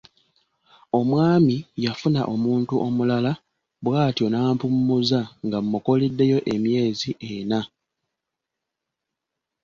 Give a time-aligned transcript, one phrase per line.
[0.99, 1.55] Omwami
[1.85, 3.31] yafuna omuntu omulala
[3.83, 7.59] bw'atyo n'ampummuza nga mmukoleddeyo emyezi ena.